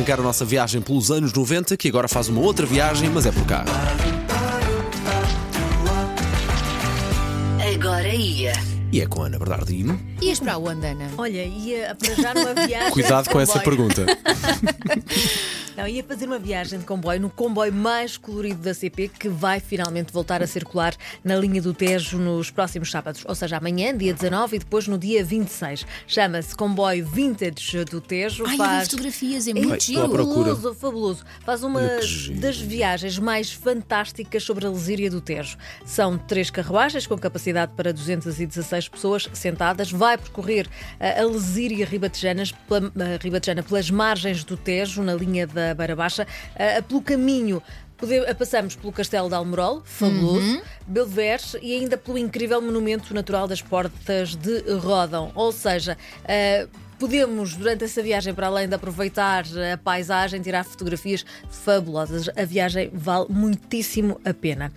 [0.00, 3.32] arrancar a nossa viagem pelos anos 90, que agora faz uma outra viagem, mas é
[3.32, 3.64] por cá.
[7.74, 8.52] Agora ia.
[8.90, 10.00] E é com a Ana Bernardino.
[10.22, 11.10] Ias para onde, Ana?
[11.18, 12.90] Olha, ia para já numa viagem.
[12.90, 14.06] Cuidado com essa pergunta.
[15.76, 19.60] Não, ia fazer uma viagem de comboio no comboio mais colorido da CP que vai
[19.60, 23.24] finalmente voltar a circular na linha do Tejo nos próximos sábados.
[23.26, 25.86] Ou seja, amanhã, dia 19 e depois no dia 26.
[26.06, 28.44] Chama-se Comboio Vintage do Tejo.
[28.46, 28.88] Ai, Faz.
[28.88, 30.12] fotografias, é muito estou à giro.
[30.12, 30.54] procura.
[30.56, 31.24] fabuloso, fabuloso.
[31.44, 31.80] Faz uma
[32.40, 35.56] das viagens mais fantásticas sobre a Lesíria do Tejo.
[35.84, 39.90] São três carruagens com capacidade para 216 pessoas sentadas.
[39.90, 40.66] Vai percorrer
[40.98, 42.44] eh, a Lesíria Ribatejana
[43.62, 47.62] pelas margens do Tejo, na linha da Beira Baixa, eh, pelo caminho.
[47.96, 50.60] Pode- Passamos pelo Castelo de Almorol, fabuloso, Uhum.
[50.86, 55.30] Belvedere e ainda pelo incrível monumento natural das Portas de Rodão.
[55.34, 56.66] Ou seja, eh,
[56.98, 62.28] podemos, durante essa viagem, para além de aproveitar a paisagem, tirar fotografias fabulosas.
[62.36, 64.72] A viagem vale muitíssimo a pena.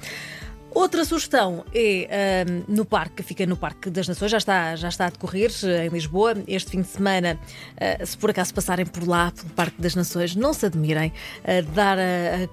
[0.75, 5.05] Outra sugestão é ahm, no parque, fica no Parque das Nações, já está, já está
[5.05, 6.33] a decorrer eh, em Lisboa.
[6.47, 7.39] Este fim de semana,
[7.77, 11.11] eh, se por acaso passarem por lá, pelo Parque das Nações, não se admirem
[11.45, 12.47] de dar a-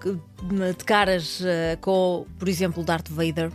[0.76, 1.42] de caras
[1.80, 3.50] com, por exemplo, Darth Vader.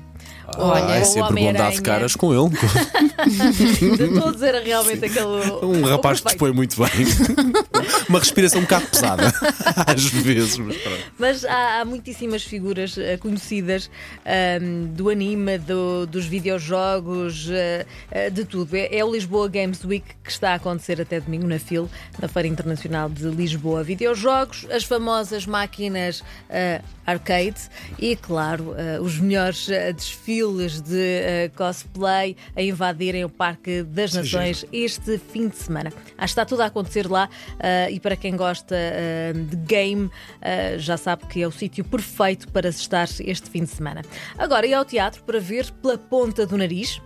[0.57, 2.55] Olha, é ou sempre bom dar de caras com ele.
[3.97, 5.25] De todos era realmente aquele.
[5.63, 7.05] Um rapaz que dispõe muito bem.
[8.07, 9.33] Uma respiração um bocado pesada,
[9.87, 10.57] às vezes.
[10.57, 10.77] Mas.
[11.17, 13.89] Mas há, há muitíssimas figuras eh, conhecidas
[14.25, 18.75] ahm, do anime, do- dos videojogos, eh, eh, de tudo.
[18.75, 21.89] É, é o Lisboa Games Week que está a acontecer até domingo na FIL,
[22.21, 23.83] na Feira Internacional de Lisboa.
[23.83, 26.23] Videojogos, as famosas máquinas
[27.05, 34.13] arcade e, claro, os melhores eh, desfiles de eh, cosplay a invadirem o Parque das
[34.13, 35.89] Nações este fim de semana.
[35.89, 40.09] Acho que está tudo a acontecer lá ah, e para quem gosta ah, de game
[40.77, 44.01] já sabe que é o sítio perfeito para se estar este fim de semana.
[44.37, 47.01] Agora, e ao teatro para ver pela ponta do nariz.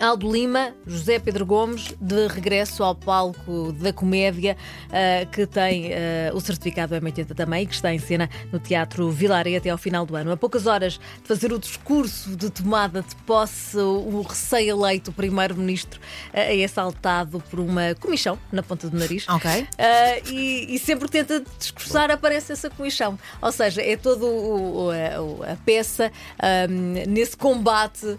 [0.00, 4.56] Aldo Lima, José Pedro Gomes, de regresso ao palco da comédia,
[4.90, 9.10] ah, que tem ah, o certificado M80 também, e que está em cena no Teatro
[9.10, 10.32] Vilaré até ao final do ano.
[10.32, 16.00] A poucas horas de fazer o discurso de tomada de posse, o recém-eleito Primeiro-Ministro
[16.32, 19.26] ah, é assaltado por uma comichão na ponta do nariz.
[19.28, 19.68] Ok.
[19.78, 23.18] Ah, e, e sempre tenta discursar aparece essa comichão.
[23.40, 28.18] Ou seja, é toda a, a peça ah, nesse combate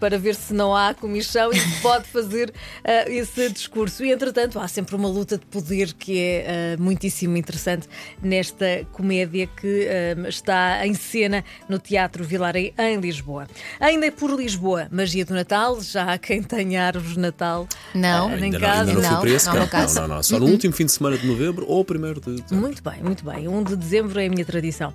[0.00, 2.52] para ver se não há comichão e se pode fazer
[2.84, 4.04] ah, esse discurso.
[4.04, 7.88] E entretanto há sempre uma luta de poder que é ah, muitíssimo interessante
[8.22, 13.46] nesta comédia que ah, está em cena no Teatro Vilaré em Lisboa.
[13.80, 18.30] Ainda por Lisboa, Magia do Natal, já há quem tenha árvores de Natal Não.
[18.36, 18.90] em Ainda não, casa.
[18.90, 19.54] ainda não fui Não, para esse não.
[19.54, 20.22] Não, não, não.
[20.22, 22.40] Só no último fim de semana de novembro ou primeiro de.
[22.42, 23.48] de- Muito bem, muito bem.
[23.48, 24.92] 1 de dezembro é a minha tradição.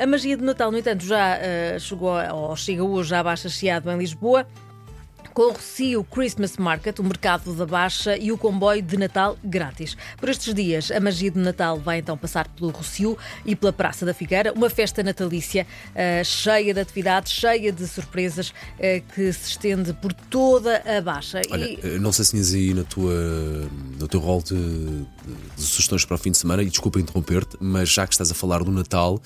[0.00, 1.38] A magia de Natal, no entanto, já
[1.78, 4.46] chegou, ou chega hoje à Baixa Chiado em Lisboa.
[5.34, 9.96] Com o Rocio Christmas Market, o mercado da Baixa e o comboio de Natal grátis.
[10.16, 14.06] Por estes dias, a magia de Natal vai então passar pelo Rocio e pela Praça
[14.06, 19.50] da Figueira, uma festa natalícia ah, cheia de atividades, cheia de surpresas, ah, que se
[19.50, 21.40] estende por toda a Baixa.
[21.50, 23.12] Olha, E- eh, não sei se tinhas aí na tua,
[23.98, 25.04] no teu rol de, de-
[25.56, 28.34] de sugestões para o fim de semana, e desculpa interromper-te, mas já que estás a
[28.34, 29.20] falar do Natal,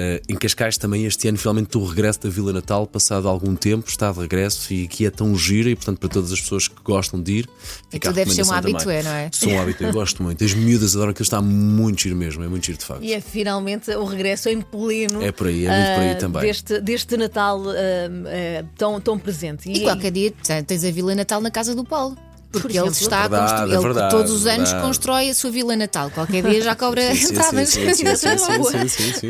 [0.00, 3.88] eh, em Cascais também este ano, finalmente, o regresso da Vila Natal, passado algum tempo,
[3.88, 6.80] está de regresso e que é tão gira, e portanto, para todas as pessoas que
[6.84, 7.48] gostam de ir,
[7.90, 8.74] fica tu deves ser um também.
[8.74, 9.28] habitué, não é?
[9.32, 10.44] Sou um habitué, gosto muito.
[10.44, 13.02] As miúdas adoram que está muito giro mesmo, é muito giro de facto.
[13.02, 15.20] E é finalmente o regresso em pleno.
[15.20, 16.42] É por aí, é muito por aí ah, também.
[16.42, 19.68] Deste, deste Natal ah, tão, tão presente.
[19.68, 20.32] E qualquer dia
[20.64, 22.16] tens a Vila Natal na casa do Paulo.
[22.50, 24.86] Porque exemplo, ele está a construir, é ele verdade, todos os anos verdade.
[24.86, 26.10] constrói a sua vila natal.
[26.10, 27.68] Qualquer dia já cobra entradas.
[27.68, 28.04] Sim, sim,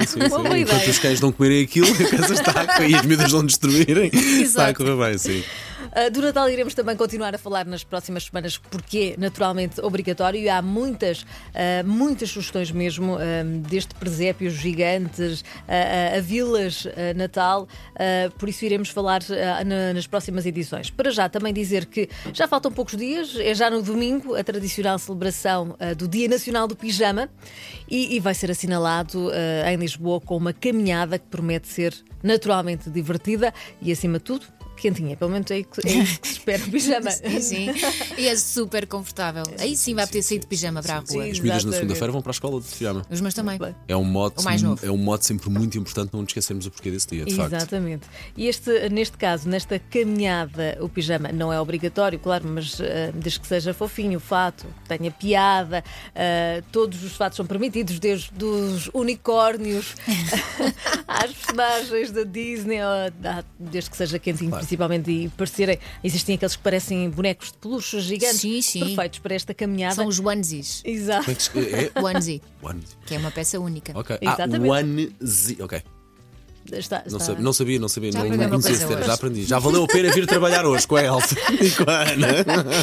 [0.07, 0.19] sim,
[0.61, 4.11] Enquanto os cães não comerem aquilo, a casa está e as medidas não destruírem.
[4.13, 4.43] Exato.
[4.43, 5.43] Está a correr bem, sim.
[5.93, 10.41] Ah, do Natal iremos também continuar a falar nas próximas semanas, porque é naturalmente obrigatório
[10.41, 11.25] e há muitas,
[11.55, 13.19] ah, muitas sugestões mesmo, ah,
[13.69, 16.87] desde presépios gigantes a, vilas
[17.17, 17.69] Natal,
[18.39, 19.21] por isso iremos falar
[19.65, 20.91] na- nas próximas edições.
[20.91, 24.99] Para já, também dizer que já faltam poucos dias, é já no domingo a tradicional
[24.99, 27.29] celebração do Dia Nacional do Pijama
[27.89, 29.31] e, e vai ser assinalado
[29.71, 34.47] em Lisboa com uma caminhada que promete ser naturalmente divertida e, acima de tudo,
[34.81, 35.17] quentinha.
[35.17, 37.11] Pelo menos é, que- é isso que se espera o pijama.
[37.19, 37.67] Sim, sim.
[38.17, 39.43] E é super confortável.
[39.59, 41.07] Aí sim vai poder sair de pijama para a rua.
[41.07, 41.19] Sim.
[41.19, 41.75] As miúdas na Exatamente.
[41.77, 43.03] segunda-feira vão para a escola de pijama.
[43.11, 43.59] Os meus também.
[43.87, 44.85] É um mote, O mais novo.
[44.85, 47.55] é um mote sempre muito importante não nos esquecermos o porquê desse dia, de facto.
[47.55, 48.07] Exatamente.
[48.37, 53.41] E este, neste caso, nesta caminhada, o pijama não é obrigatório, claro, mas ah, desde
[53.41, 55.83] que seja fofinho, o fato, tenha piada,
[56.15, 59.95] ah, todos os fatos são permitidos, desde os unicórnios
[61.07, 63.13] às personagens da Disney, ah,
[63.59, 65.79] desde que seja quentinho, principalmente, e parecerem.
[66.05, 68.81] Existem aqueles que parecem bonecos de peluche gigantes, Sim, sim.
[68.81, 69.95] perfeitos para esta caminhada.
[69.95, 70.83] São os onesies.
[70.85, 71.31] Exato.
[71.31, 71.91] É que se- é?
[72.01, 72.83] Onesie, One.
[73.07, 73.99] que é uma peça única.
[73.99, 74.19] Ok.
[74.21, 74.69] Exatamente.
[74.71, 75.57] Ah, one Z.
[75.61, 75.83] Ok.
[76.73, 78.13] Está, Não, está- sabia, não sabia, não sabia.
[78.13, 79.05] Já não, aprendi não uma conhecia esse termo.
[79.05, 79.45] Já aprendi.
[79.45, 82.29] Já valeu a pena vir trabalhar hoje com a Elsa e com a Ana.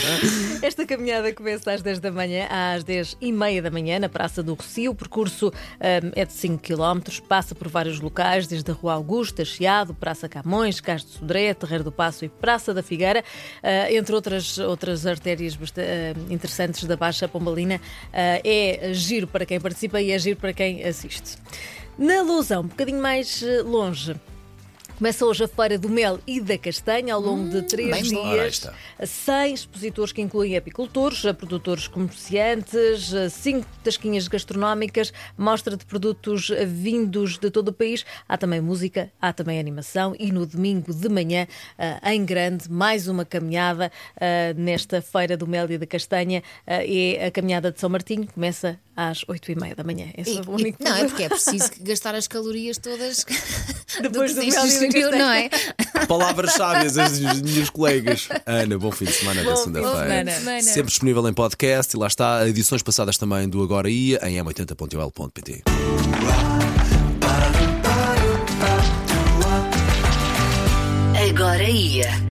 [0.62, 4.42] Esta caminhada começa às 10 da manhã, às 10 e meia da manhã, na Praça
[4.42, 4.92] do Rocio.
[4.92, 9.46] O percurso hum, é de 5 km, passa por vários locais, desde a Rua Augusta,
[9.46, 13.24] Chiado, Praça Camões, Cais de Sodré, Terreiro do Passo e Praça da Figueira,
[13.62, 17.80] ah, entre outras, outras artérias ah, interessantes da Baixa Pombalina.
[18.14, 21.38] Ah, é giro para quem participa e é giro para quem assiste.
[21.98, 24.16] Na Lousão, um bocadinho mais eh, longe.
[24.98, 28.66] Começa hoje a Feira do Mel e da Castanha, ao longo de três aí dias.
[29.04, 37.52] 100 expositores que incluem apicultores, produtores comerciantes, cinco tasquinhas gastronómicas, mostra de produtos vindos de
[37.52, 38.06] todo o país.
[38.28, 41.46] Há também música, há também animação e no domingo de manhã,
[41.78, 46.42] ah, em grande, mais uma caminhada ah, nesta Feira do Mel e da Castanha.
[46.66, 50.08] Ah, É a caminhada de São Martinho, começa às 8h30 da manhã.
[50.18, 53.26] Esse E- é o e- único não, é porque é preciso gastar as calorias todas
[54.02, 55.50] Depois do do mel e não é?
[56.08, 58.28] Palavras sábias das minhas colegas.
[58.46, 60.62] Ana, bom fim de semana de segunda-feira.
[60.62, 62.48] Sempre disponível em podcast e lá está.
[62.48, 65.64] Edições passadas também do Agora Ia em m80.ol.pt.
[71.30, 72.16] Agora ia.